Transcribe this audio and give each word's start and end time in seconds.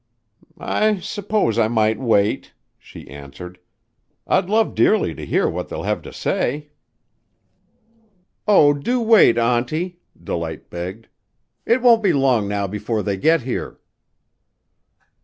"I 0.57 0.97
s'pose 0.99 1.59
I 1.59 1.67
might 1.67 1.99
wait," 1.99 2.53
she 2.79 3.07
answered. 3.07 3.59
"I'd 4.25 4.49
love 4.49 4.73
dearly 4.73 5.13
to 5.13 5.23
hear 5.23 5.47
what 5.47 5.69
they'll 5.69 5.83
have 5.83 6.01
to 6.01 6.11
say." 6.11 6.71
"Oh, 8.47 8.73
do 8.73 8.99
wait, 8.99 9.37
Auntie!" 9.37 9.99
Delight 10.19 10.71
begged. 10.71 11.07
"It 11.67 11.83
won't 11.83 12.01
be 12.01 12.13
long 12.13 12.47
now 12.47 12.65
before 12.65 13.03
they 13.03 13.15
get 13.15 13.41
here." 13.43 13.77